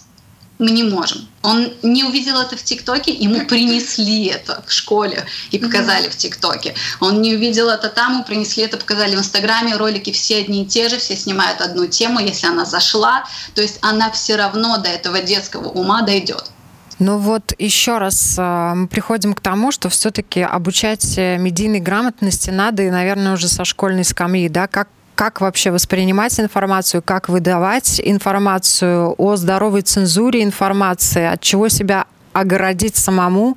[0.61, 1.27] мы не можем.
[1.41, 6.75] Он не увидел это в ТикТоке, ему принесли это в школе и показали в ТикТоке.
[6.99, 9.75] Он не увидел это там, ему принесли это, показали в Инстаграме.
[9.75, 13.25] Ролики все одни и те же, все снимают одну тему, если она зашла.
[13.55, 16.51] То есть она все равно до этого детского ума дойдет.
[16.99, 22.51] Ну вот еще раз а, мы приходим к тому, что все-таки обучать э, медийной грамотности
[22.51, 24.87] надо, и, наверное, уже со школьной скамьи, да, как
[25.21, 32.95] как вообще воспринимать информацию, как выдавать информацию о здоровой цензуре информации, от чего себя огородить
[32.95, 33.55] самому.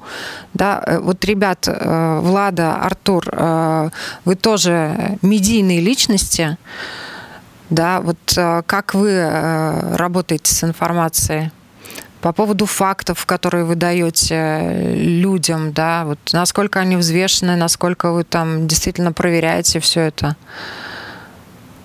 [0.53, 3.89] Да, э, вот, ребят, э, Влада, Артур, э,
[4.27, 6.59] вы тоже медийные личности.
[7.71, 8.19] Да, вот
[8.67, 9.27] как вы
[9.97, 11.51] работаете с информацией?
[12.21, 18.69] По поводу фактов, которые вы даете людям, да, вот насколько они взвешены, насколько вы там
[18.69, 20.37] действительно проверяете все это?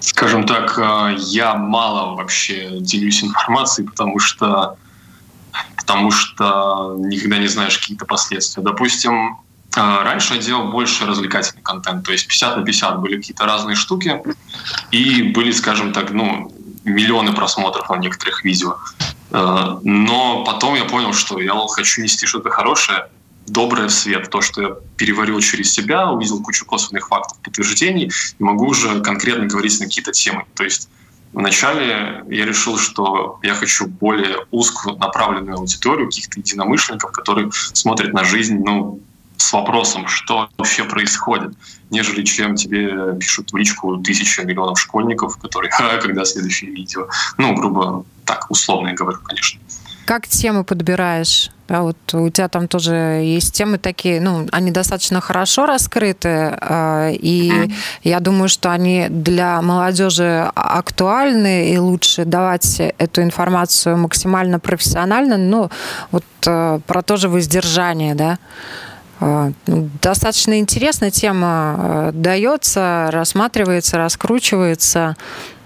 [0.10, 4.76] Скажем так, э, я мало вообще делюсь информацией, потому что
[5.78, 8.64] потому что никогда не знаешь какие-то последствия.
[8.64, 9.38] Допустим,
[9.76, 13.76] э, раньше я делал больше развлекательный контент, то есть 50 на 50 были какие-то разные
[13.76, 14.22] штуки,
[14.92, 16.52] и были, скажем так, ну,
[16.86, 18.78] миллионы просмотров на некоторых видео.
[19.32, 23.10] Э, но потом я понял, что я хочу нести что-то хорошее,
[23.50, 24.30] доброе в свет.
[24.30, 29.46] То, что я переварил через себя, увидел кучу косвенных фактов, подтверждений, и могу уже конкретно
[29.46, 30.46] говорить на какие-то темы.
[30.56, 30.90] То есть
[31.32, 38.24] Вначале я решил, что я хочу более узкую направленную аудиторию, каких-то единомышленников, которые смотрят на
[38.24, 39.00] жизнь ну,
[39.38, 41.54] с вопросом, что вообще происходит,
[41.92, 47.08] нежели чем тебе пишут в личку тысячи миллионов школьников, которые «А, когда следующее видео?»
[47.38, 49.62] Ну, грубо так, условно я говорю, конечно.
[50.10, 51.52] Как темы подбираешь?
[51.68, 52.94] Да, вот у тебя там тоже
[53.24, 59.62] есть темы такие, ну, они достаточно хорошо раскрыты, э, и я думаю, что они для
[59.62, 65.70] молодежи актуальны, и лучше давать эту информацию максимально профессионально, но
[66.10, 68.40] вот э, про то же воздержание, да,
[69.20, 69.52] э,
[70.02, 75.16] Достаточно интересная тема дается, рассматривается, раскручивается,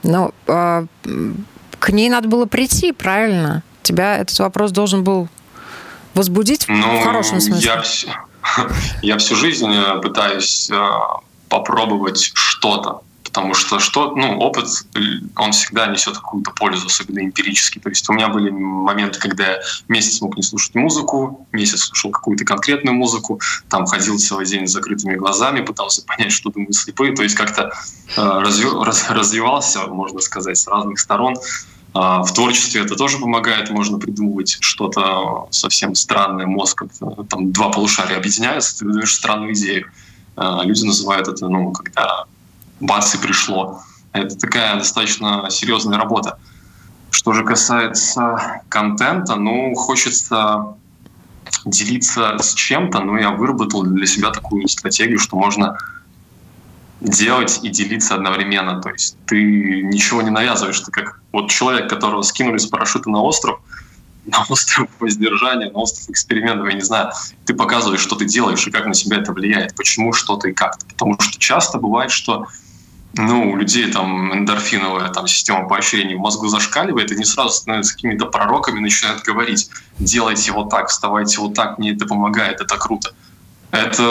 [0.03, 3.63] но к ней надо было прийти, правильно?
[3.83, 5.27] Тебя этот вопрос должен был
[6.13, 7.61] возбудить ну, в хорошем смысле?
[7.61, 7.83] Я,
[9.01, 10.75] я всю жизнь э, пытаюсь э,
[11.49, 14.67] попробовать что-то, потому что что, ну, опыт,
[15.35, 17.79] он всегда несет какую-то пользу, особенно эмпирически.
[17.79, 22.11] То есть у меня были моменты, когда я месяц мог не слушать музыку, месяц слушал
[22.11, 27.15] какую-то конкретную музыку, там ходил целый день с закрытыми глазами, пытался понять, что думают слепые,
[27.15, 27.73] то есть как-то
[28.15, 31.35] э, развивался, можно сказать, с разных сторон.
[31.93, 36.83] А в творчестве это тоже помогает, можно придумывать что-то совсем странное, мозг,
[37.29, 39.85] там два полушария объединяются, ты выдаешь странную идею.
[40.35, 42.25] А люди называют это, ну, когда
[42.79, 43.81] бац и пришло.
[44.11, 46.39] Это такая достаточно серьезная работа.
[47.11, 50.75] Что же касается контента, ну, хочется
[51.65, 55.77] делиться с чем-то, но я выработал для себя такую стратегию, что можно
[57.03, 58.81] делать и делиться одновременно.
[58.81, 60.79] То есть ты ничего не навязываешь.
[60.79, 63.59] Ты как вот человек, которого скинули с парашюта на остров,
[64.25, 67.11] на остров воздержания, на остров экспериментов, я не знаю,
[67.45, 70.77] ты показываешь, что ты делаешь и как на себя это влияет, почему что-то и как.
[70.87, 72.47] Потому что часто бывает, что
[73.15, 77.93] ну, у людей там эндорфиновая там, система поощрения в мозгу зашкаливает, и они сразу становятся
[77.93, 83.13] какими-то пророками, начинают говорить, делайте вот так, вставайте вот так, мне это помогает, это круто
[83.73, 84.03] это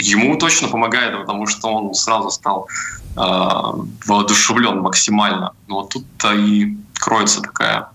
[0.00, 2.68] ему точно помогает, потому что он сразу стал
[3.16, 3.20] э,
[4.04, 5.52] воодушевлен максимально.
[5.68, 7.88] Но вот тут-то и кроется такая,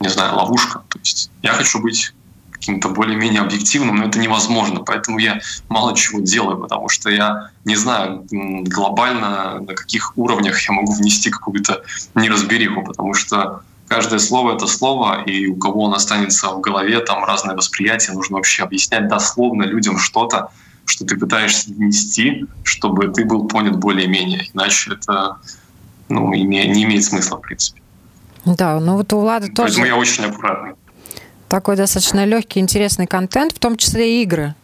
[0.00, 0.82] не знаю, ловушка.
[0.88, 2.14] То есть я хочу быть
[2.50, 4.80] каким-то более-менее объективным, но это невозможно.
[4.80, 10.74] Поэтому я мало чего делаю, потому что я не знаю глобально, на каких уровнях я
[10.74, 11.82] могу внести какую-то
[12.14, 17.24] неразбериху, потому что каждое слово— это слово, и у кого он останется в голове, там
[17.24, 20.50] разное восприятие, нужно вообще объяснять дословно людям что-то,
[20.84, 24.48] что ты пытаешься донести, чтобы ты был понят более-менее.
[24.54, 25.36] Иначе это
[26.08, 26.44] ну, не
[26.84, 27.80] имеет смысла, в принципе.
[28.44, 29.80] Да, ну вот у Влада Поэтому тоже...
[29.80, 30.72] Поэтому я очень аккуратный.
[31.48, 34.54] Такой достаточно легкий, интересный контент, в том числе и игры,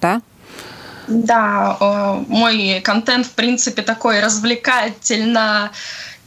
[0.00, 0.22] да?
[1.08, 1.76] Да,
[2.28, 5.70] мой контент, в принципе, такой развлекательно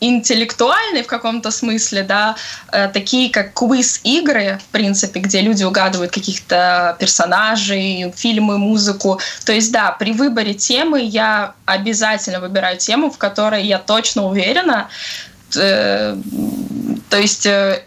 [0.08, 2.36] интеллектуальный в каком-то смысле, да,
[2.72, 9.20] э, такие как квиз-игры, в принципе, где люди угадывают каких-то персонажей, фильмы, музыку.
[9.46, 14.88] То есть, да, при выборе темы я обязательно выбираю тему, в которой я точно уверена.
[15.56, 16.16] Э,
[17.10, 17.84] то есть э,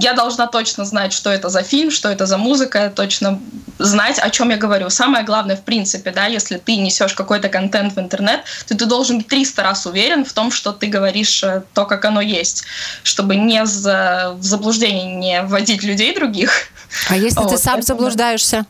[0.00, 3.40] я должна точно знать, что это за фильм, что это за музыка, точно
[3.78, 4.90] знать, о чем я говорю.
[4.90, 9.18] Самое главное, в принципе, да, если ты несешь какой-то контент в интернет, то ты должен
[9.18, 12.64] быть 300 раз уверен в том, что ты говоришь э, то, как оно есть,
[13.02, 16.68] чтобы не в заблуждение не вводить людей других.
[17.08, 18.66] А если вот, ты сам это, заблуждаешься?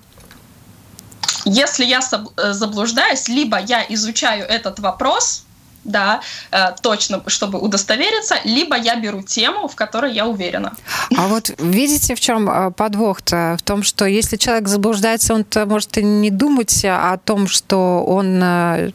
[1.44, 5.44] Если я э, заблуждаюсь, либо я изучаю этот вопрос,
[5.84, 6.20] да,
[6.50, 10.72] э, точно, чтобы удостовериться, либо я беру тему, в которой я уверена.
[11.16, 13.56] А вот видите, в чем э, подвох-то?
[13.58, 18.40] В том, что если человек заблуждается, он может и не думать о том, что он
[18.42, 18.90] э,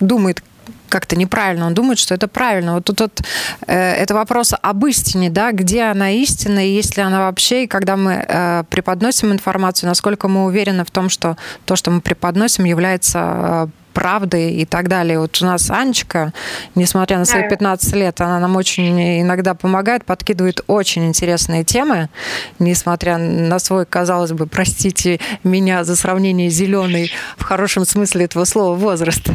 [0.00, 0.42] думает
[0.88, 2.74] как-то неправильно, он думает, что это правильно.
[2.74, 3.22] Вот тут вот,
[3.66, 7.66] э, это вопрос об истине, да, где она истина, и есть ли она вообще, и
[7.66, 12.64] когда мы э, преподносим информацию, насколько мы уверены в том, что то, что мы преподносим,
[12.64, 15.18] является правды и так далее.
[15.18, 16.32] Вот у нас Анечка,
[16.74, 22.10] несмотря на свои 15 лет, она нам очень иногда помогает, подкидывает очень интересные темы,
[22.58, 28.76] несмотря на свой, казалось бы, простите меня за сравнение зеленый в хорошем смысле этого слова
[28.76, 29.30] возраст.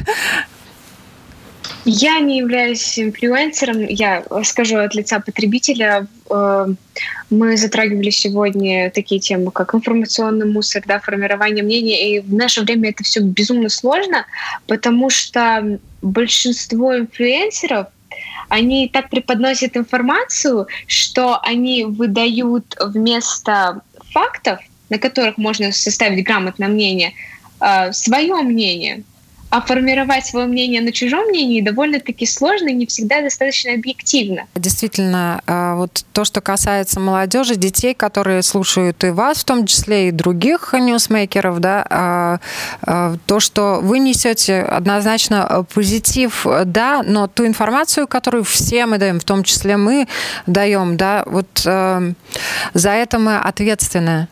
[1.86, 6.08] Я не являюсь инфлюенсером, я скажу от лица потребителя.
[6.30, 6.68] Э,
[7.30, 12.90] мы затрагивали сегодня такие темы, как информационный мусор, да, формирование мнения, и в наше время
[12.90, 14.26] это все безумно сложно,
[14.68, 17.88] потому что большинство инфлюенсеров
[18.50, 24.60] они так преподносят информацию, что они выдают вместо фактов,
[24.90, 27.14] на которых можно составить грамотное мнение,
[27.62, 29.04] э, свое мнение
[29.50, 34.44] а формировать свое мнение на чужом мнении довольно-таки сложно и не всегда достаточно объективно.
[34.56, 40.10] Действительно, а, вот то, что касается молодежи, детей, которые слушают и вас, в том числе
[40.10, 42.40] и других ньюсмейкеров, да, а,
[42.84, 49.20] а, то, что вы несете однозначно позитив, да, но ту информацию, которую все мы даем,
[49.20, 50.08] в том числе мы
[50.46, 52.14] даем, да, вот за
[52.74, 54.28] это мы ответственны.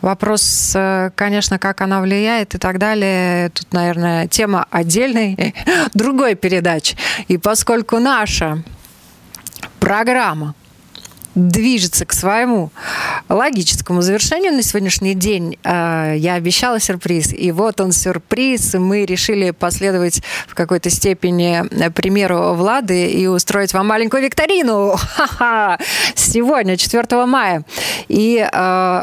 [0.00, 3.50] Вопрос, э, конечно, как она влияет и так далее.
[3.50, 5.54] Тут, наверное, тема отдельной
[5.94, 6.96] другой передачи.
[7.28, 8.62] И поскольку наша
[9.80, 10.54] программа
[11.34, 12.70] движется к своему
[13.28, 15.58] логическому завершению на сегодняшний день.
[15.64, 18.74] Э, я обещала сюрприз, и вот он сюрприз.
[18.74, 24.96] Мы решили последовать в какой-то степени примеру Влады и устроить вам маленькую викторину.
[24.96, 25.78] Ха-ха!
[26.14, 27.64] Сегодня, 4 мая.
[28.08, 29.02] И э,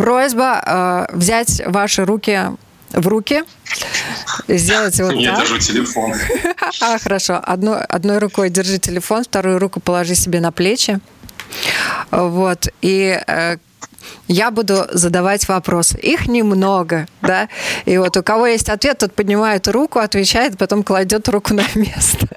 [0.00, 2.40] Просьба э, взять ваши руки
[2.92, 3.44] в руки,
[4.48, 5.44] сделать вот Я так.
[5.44, 6.14] держу телефон.
[6.80, 7.38] А, хорошо.
[7.42, 11.00] Одной, одной рукой держи телефон, вторую руку положи себе на плечи.
[12.10, 12.68] Вот.
[12.82, 13.56] И э,
[14.28, 15.98] я буду задавать вопросы.
[15.98, 17.48] Их немного, да.
[17.84, 22.28] И вот у кого есть ответ, тот поднимает руку, отвечает, потом кладет руку на место.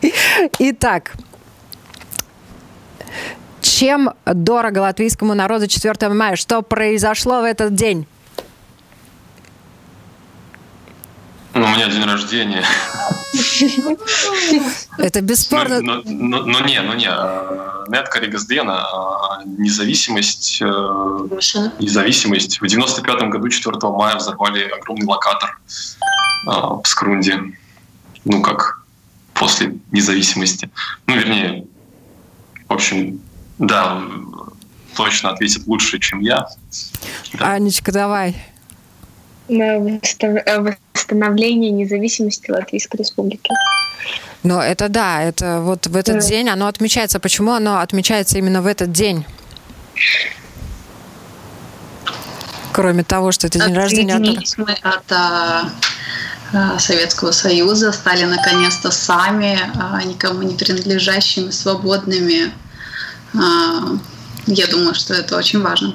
[0.58, 1.12] Итак,
[3.60, 6.36] чем дорого латвийскому народу 4 мая?
[6.36, 8.06] Что произошло в этот день?
[11.54, 12.64] Ну, у меня день рождения.
[14.98, 15.80] Это бесспорно.
[15.80, 17.10] Но, но, но не, ну не.
[17.90, 22.60] Нетка Ригасдена, независимость, независимость.
[22.60, 25.58] В 95 году 4 мая взорвали огромный локатор
[26.44, 27.40] в Скрунде.
[28.24, 28.82] Ну, как
[29.34, 30.70] после независимости.
[31.06, 31.66] Ну, вернее,
[32.68, 33.20] в общем,
[33.58, 34.00] да,
[34.94, 36.46] точно ответит лучше, чем я.
[37.32, 37.52] Да.
[37.52, 38.36] Анечка, давай.
[39.50, 39.78] На
[40.94, 43.50] восстановление независимости Латвийской Республики.
[44.42, 46.26] Но это да, это вот в этот да.
[46.26, 47.20] день оно отмечается.
[47.20, 49.24] Почему оно отмечается именно в этот день?
[52.72, 54.40] Кроме того, что это день рождения.
[54.56, 62.52] Мы от а, Советского Союза стали наконец-то сами, а, никому не принадлежащими, свободными
[63.34, 63.98] а,
[64.46, 65.94] я думаю, что это очень важно.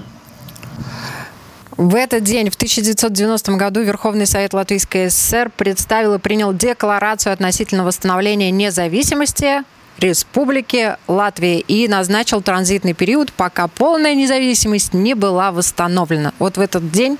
[1.77, 7.83] В этот день, в 1990 году, Верховный Совет Латвийской ССР представил и принял декларацию относительно
[7.83, 9.63] восстановления независимости
[9.97, 16.33] Республики Латвии и назначил транзитный период, пока полная независимость не была восстановлена.
[16.39, 17.17] Вот в этот день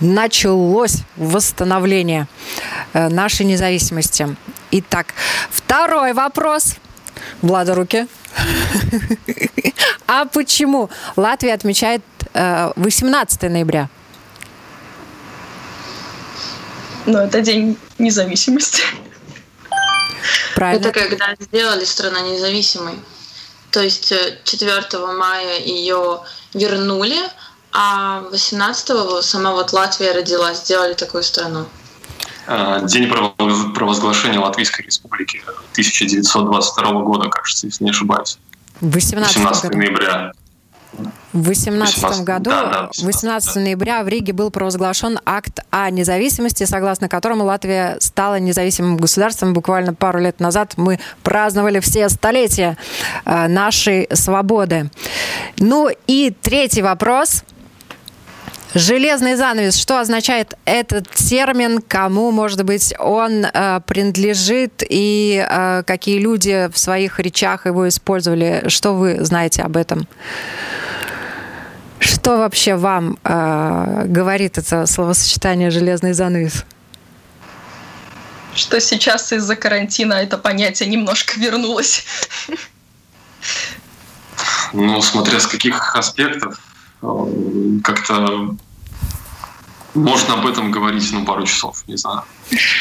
[0.00, 2.28] началось восстановление
[2.94, 4.36] э, нашей независимости.
[4.70, 5.14] Итак,
[5.50, 6.76] второй вопрос.
[7.42, 8.06] Влада, руки.
[10.10, 12.02] А почему Латвия отмечает
[12.32, 13.90] 18 э, ноября?
[17.08, 18.82] Ну, это день независимости.
[20.54, 20.88] Правильно.
[20.88, 22.96] Это когда сделали страну независимой.
[23.70, 24.12] То есть
[24.44, 26.20] 4 э, мая ее
[26.52, 27.16] вернули,
[27.72, 31.66] а 18-го сама вот Латвия родилась, сделали такую страну.
[32.46, 35.40] Э, день провозглашения Латвийской Республики
[35.72, 38.36] 1922 года, кажется, если не ошибаюсь.
[38.82, 40.32] 18, 18 ноября.
[41.32, 43.60] В 2018 году, да, да, 18, 18 да.
[43.60, 49.52] ноября в Риге был провозглашен акт о независимости, согласно которому Латвия стала независимым государством.
[49.52, 52.76] Буквально пару лет назад мы праздновали все столетия
[53.24, 54.90] э, нашей свободы.
[55.58, 57.44] Ну и третий вопрос–
[58.74, 59.76] Железный занавес.
[59.76, 61.80] Что означает этот термин?
[61.80, 68.64] Кому, может быть, он э, принадлежит и э, какие люди в своих речах его использовали?
[68.68, 70.06] Что вы знаете об этом?
[72.00, 76.64] Что вообще вам э, говорит это словосочетание «железный занавес»?
[78.54, 82.04] Что сейчас из-за карантина это понятие немножко вернулось.
[84.72, 86.58] Ну, смотря с каких аспектов
[87.02, 88.56] Э, как-то
[89.94, 92.22] Можно об этом говорить, ну, пару часов, не знаю.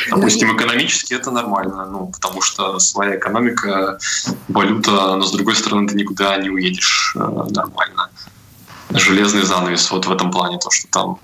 [0.10, 3.98] Допустим, экономически это нормально, ну, потому что своя экономика,
[4.50, 8.10] валюта, но с другой стороны ты никуда не уедешь э, нормально.
[8.98, 11.20] Железный занавес вот в этом плане, то, что там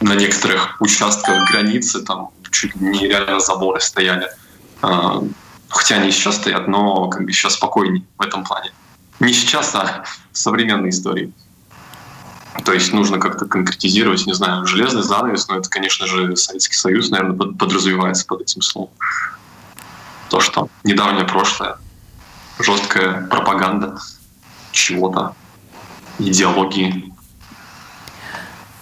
[0.00, 4.28] на некоторых участках границы там чуть не реально заборы стояли.
[4.82, 5.20] Э,
[5.68, 8.72] хотя они сейчас стоят, но как бы сейчас спокойнее в этом плане.
[9.20, 11.32] Не сейчас, а в современной истории.
[12.64, 17.10] То есть нужно как-то конкретизировать, не знаю, железный занавес, но это, конечно же, Советский Союз,
[17.10, 18.90] наверное, подразумевается под этим словом.
[20.30, 21.78] То, что недавнее прошлое,
[22.58, 23.98] жесткая пропаганда
[24.72, 25.34] чего-то,
[26.18, 27.12] идеологии.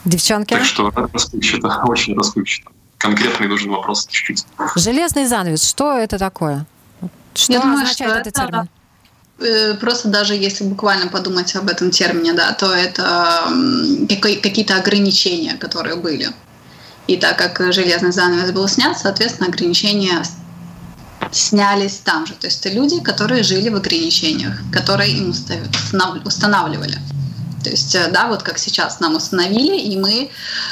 [0.05, 0.55] Девчонки?
[0.55, 2.71] Так что расплывчато, очень расплывчато.
[2.99, 4.47] Конкретный нужен вопрос чуть-чуть.
[4.77, 6.67] Железный занавес, что это такое?
[7.35, 8.69] Что Я думаю, означает что этот это термин?
[9.41, 13.49] Э, Просто даже если буквально подумать об этом термине, да, то это
[14.43, 16.29] какие-то ограничения, которые были.
[17.07, 20.23] И так как железный занавес был снят, соответственно, ограничения
[21.33, 22.35] снялись там же.
[22.35, 25.35] То есть это люди, которые жили в ограничениях, которые им
[26.25, 26.99] устанавливали.
[27.65, 30.31] То есть, э, да, вот как сейчас нам установили, и мы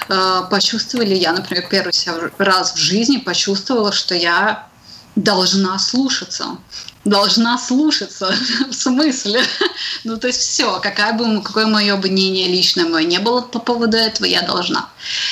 [0.08, 1.92] э, почувствовали, я, например, первый
[2.38, 4.68] раз в жизни почувствовала, что я
[5.16, 6.58] должна слушаться.
[7.04, 8.34] Должна слушаться.
[8.70, 9.42] В смысле?
[10.04, 13.96] Ну, то есть все, какая бы, какое мое мнение личное мое не было по поводу
[13.96, 14.88] этого, я должна.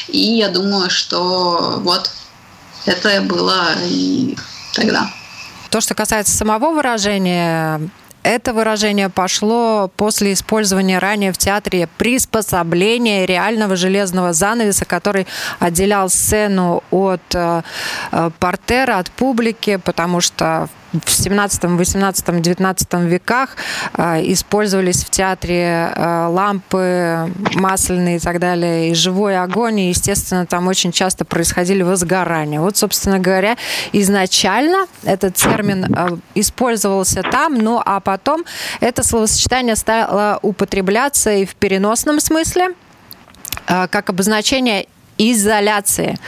[0.08, 2.10] И я думаю, что вот
[2.86, 4.36] это было и
[4.74, 5.10] тогда.
[5.70, 7.90] То, что касается самого выражения,
[8.22, 15.26] это выражение пошло после использования ранее в театре приспособления реального железного занавеса, который
[15.58, 17.62] отделял сцену от э,
[18.12, 23.56] э, портера, от публики, потому что в 17, 18, 19 веках
[23.96, 30.46] э, использовались в театре э, лампы масляные и так далее, и живой огонь, и, естественно,
[30.46, 32.60] там очень часто происходили возгорания.
[32.60, 33.56] Вот, собственно говоря,
[33.92, 38.44] изначально этот термин э, использовался там, ну а потом
[38.80, 42.74] это словосочетание стало употребляться и в переносном смысле,
[43.66, 44.86] как обозначение
[45.20, 46.18] изоляции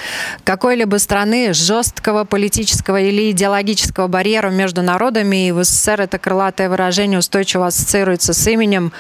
[0.45, 5.49] какой-либо страны, жесткого политического или идеологического барьера между народами.
[5.49, 8.93] И в СССР это крылатое выражение устойчиво ассоциируется с именем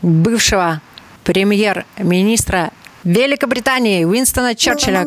[0.00, 0.80] бывшего
[1.24, 2.70] премьер-министра
[3.04, 5.04] Великобритании Уинстона Черчилля.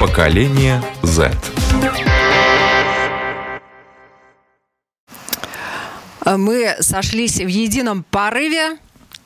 [0.00, 1.30] Поколение Z.
[6.24, 8.78] Мы сошлись в едином порыве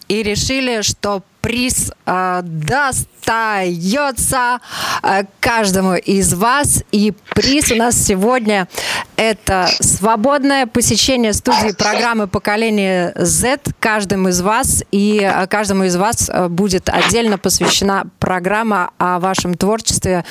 [0.08, 4.58] и решили, что приз э, достается
[5.02, 6.82] э, каждому из вас.
[6.92, 8.68] И приз у нас сегодня
[9.16, 14.82] это свободное посещение студии программы «Поколение Z» каждым из вас.
[14.90, 20.24] И э, каждому из вас э, будет отдельно посвящена программа о вашем творчестве,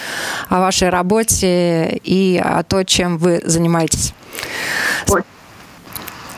[0.50, 4.14] о вашей работе и о том, чем вы занимаетесь.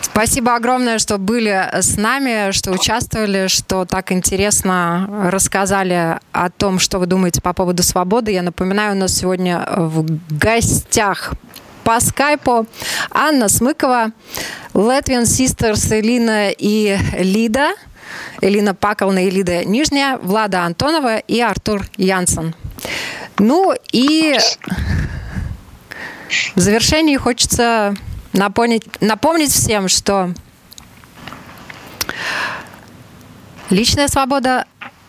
[0.02, 7.00] Спасибо огромное, что были с нами, что участвовали, что так интересно рассказали о том, что
[7.00, 8.32] вы думаете по поводу свободы.
[8.32, 11.34] Я напоминаю, у нас сегодня в гостях
[11.84, 12.68] по скайпу
[13.12, 14.12] Анна Смыкова,
[14.74, 17.70] Latvian Sisters Элина и Лида,
[18.42, 22.56] Элина Паковна и Лида Нижняя, Влада Антонова и Артур Янсен.
[23.38, 24.38] Ну и
[26.56, 27.96] в завершении хочется
[28.34, 30.34] напомнить, напомнить всем, что
[33.70, 34.66] личная свобода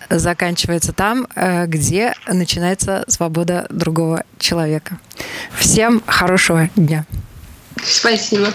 [0.09, 4.99] заканчивается там, э, где начинается свобода другого человека.
[5.57, 7.07] Всем хорошего дня.
[7.83, 8.53] Спасибо.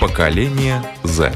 [0.00, 1.30] Поколение Z.